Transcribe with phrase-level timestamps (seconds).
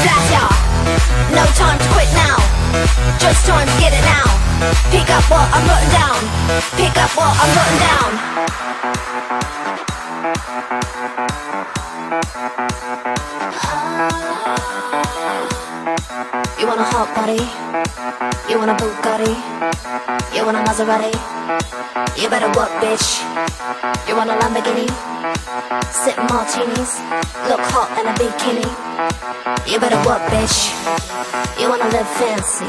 [0.00, 0.48] To ya.
[1.36, 2.36] No time to quit now.
[3.18, 4.24] Just time to get it now.
[4.90, 6.20] Pick up what I'm putting down.
[6.80, 8.10] Pick up what I'm putting down.
[16.58, 18.29] You want a hot body?
[18.50, 19.30] You want a Bugatti?
[20.34, 21.14] You want a Maserati?
[22.20, 23.22] You better work, bitch.
[24.08, 24.90] You want a Lamborghini?
[25.86, 26.98] Sip martinis,
[27.46, 28.66] look hot in a bikini.
[29.70, 30.74] You better work, bitch.
[31.62, 32.66] You wanna live fancy,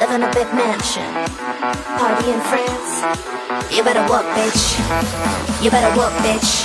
[0.00, 1.04] live in a big mansion,
[2.00, 3.04] party in France.
[3.76, 4.80] You better work, bitch.
[5.60, 6.64] You better work, bitch.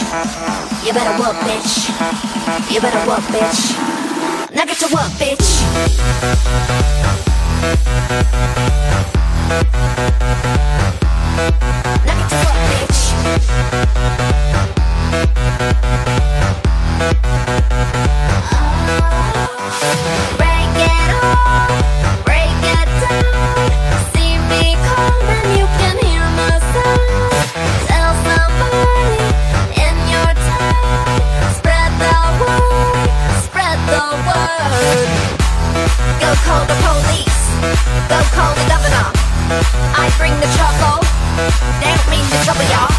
[0.88, 1.91] You better work, bitch.
[2.71, 3.75] You better work, bitch.
[4.56, 7.28] Now get to work, bitch.
[7.60, 7.76] Now
[12.06, 13.02] get to work, bitch.
[20.39, 21.67] Break it on,
[22.24, 23.91] break it down.
[24.13, 27.32] See me coming, you can hear my sound.
[27.88, 29.19] Tell somebody
[29.84, 30.95] in your town.
[31.60, 33.08] Spread the word,
[33.43, 35.10] spread the word.
[36.22, 37.29] Go call the police,
[37.62, 39.08] go call the governor.
[39.95, 41.04] I bring the trouble,
[41.82, 42.91] they don't mean the trouble, y'all.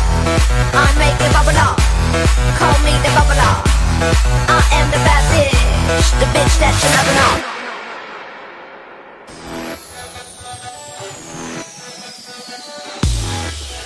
[0.76, 1.78] I make it bubble up,
[2.58, 3.54] call me the bubbler.
[4.48, 7.34] I am the bad bitch, the bitch that you never know.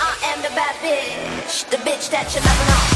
[0.00, 2.93] I am the bad bitch, the bitch that you never know.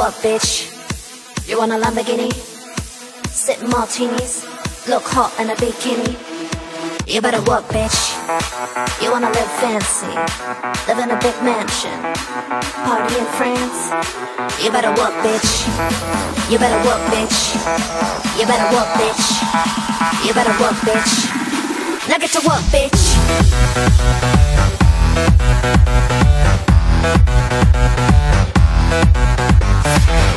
[0.00, 0.64] Work, bitch.
[1.46, 2.32] You want a Lamborghini?
[3.28, 4.46] Sip martinis,
[4.88, 6.16] look hot in a bikini.
[7.06, 8.16] You better work, bitch.
[9.02, 10.08] You wanna live fancy,
[10.88, 11.92] live in a big mansion,
[12.80, 13.92] party in France.
[14.64, 15.68] You better work, bitch.
[16.48, 17.60] You better work, bitch.
[18.40, 19.24] You better work, bitch.
[20.24, 21.28] You better work, bitch.
[22.08, 23.20] Now get to work, bitch.
[30.06, 30.29] Thank